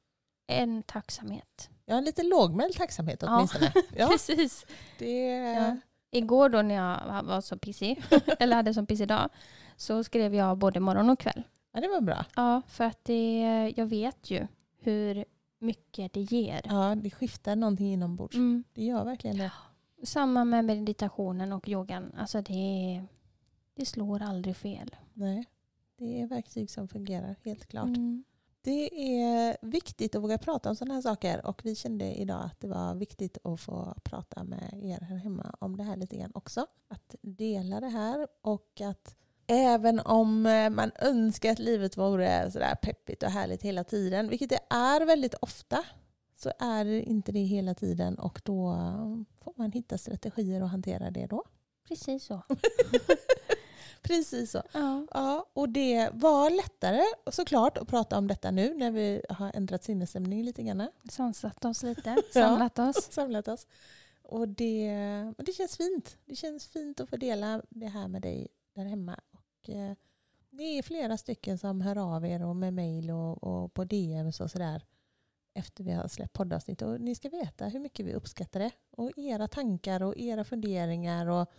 [0.47, 1.69] en tacksamhet.
[1.85, 3.35] Jag har lite lågmäld tacksamhet Ja.
[3.35, 3.71] åtminstone.
[3.95, 4.65] Ja, Precis.
[4.99, 5.77] det, Ja.
[6.11, 8.03] Igår då när jag var så pissig,
[8.39, 9.29] eller hade som pissig dag,
[9.75, 11.43] så skrev jag både morgon och kväll.
[11.73, 12.25] ja, det var bra.
[12.35, 14.47] Ja, för att det, jag vet ju
[14.79, 15.25] hur
[15.59, 16.61] mycket det ger.
[16.65, 18.35] Ja, det skiftar någonting inombords.
[18.35, 18.63] Mm.
[18.73, 19.51] Det gör verkligen det.
[20.03, 22.11] Samma med meditationen och yogan.
[22.17, 23.03] Alltså det,
[23.75, 24.95] det slår aldrig fel.
[25.13, 25.45] Nej,
[25.97, 27.87] det är verktyg som fungerar, helt klart.
[27.87, 28.23] Mm.
[28.63, 32.59] Det är viktigt att våga prata om sådana här saker och vi kände idag att
[32.59, 36.31] det var viktigt att få prata med er här hemma om det här lite grann
[36.33, 36.67] också.
[36.87, 39.15] Att dela det här och att
[39.47, 44.49] även om eh, man önskar att livet vore sådär peppigt och härligt hela tiden, vilket
[44.49, 45.83] det är väldigt ofta,
[46.35, 48.75] så är det inte det hela tiden och då
[49.43, 51.43] får man hitta strategier och hantera det då.
[51.87, 52.41] Precis så.
[54.01, 54.61] Precis så.
[54.71, 55.07] Ja.
[55.11, 59.83] Ja, och det var lättare såklart att prata om detta nu när vi har ändrat
[59.83, 60.87] sinnesstämning lite grann.
[61.09, 62.95] Sansat oss lite, samlat oss.
[63.11, 63.67] Samlat oss.
[64.23, 64.93] Och det,
[65.37, 66.17] men det känns fint.
[66.25, 69.19] Det känns fint att få dela det här med dig där hemma.
[69.31, 69.93] Och, eh,
[70.49, 74.39] det är flera stycken som hör av er och med mejl och, och på DMs
[74.39, 74.85] och sådär
[75.53, 76.81] efter vi har släppt poddavsnitt.
[76.81, 78.71] Och ni ska veta hur mycket vi uppskattar det.
[78.91, 81.51] Och era tankar och era funderingar och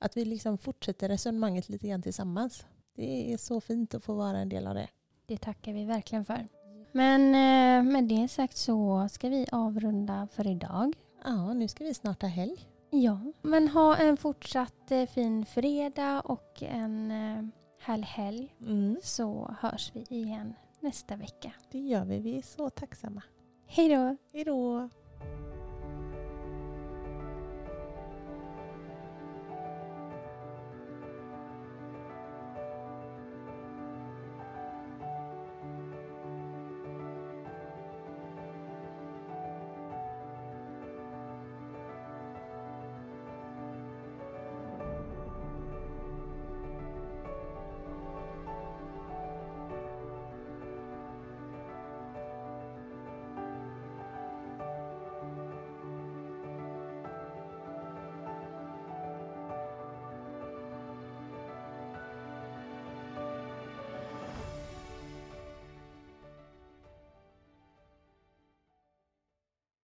[0.00, 2.66] att vi liksom fortsätter resonemanget lite grann tillsammans.
[2.96, 4.88] Det är så fint att få vara en del av det.
[5.26, 6.48] Det tackar vi verkligen för.
[6.92, 10.96] Men eh, med det sagt så ska vi avrunda för idag.
[11.24, 12.66] Ja, nu ska vi snart ha helg.
[12.90, 17.44] Ja, men ha en fortsatt eh, fin fredag och en eh,
[17.80, 18.54] härlig helg.
[18.60, 21.52] Mm, Så hörs vi igen nästa vecka.
[21.70, 22.18] det gör vi.
[22.18, 23.22] Vi är så tacksamma.
[23.66, 24.16] Hej då!
[24.32, 24.88] Hej då!